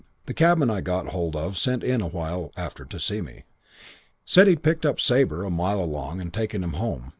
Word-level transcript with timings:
That 0.25 0.33
cabman 0.33 0.71
I'd 0.71 0.83
got 0.85 1.09
hold 1.09 1.35
of 1.35 1.59
sent 1.59 1.83
in 1.83 2.01
awhile 2.01 2.51
after 2.57 2.85
to 2.85 2.99
see 2.99 3.21
me. 3.21 3.43
Said 4.25 4.47
he'd 4.47 4.63
picked 4.63 4.83
up 4.83 4.99
Sabre 4.99 5.43
a 5.43 5.51
mile 5.51 5.79
along 5.79 6.19
and 6.19 6.33
taken 6.33 6.63
him 6.63 6.73
home. 6.73 7.09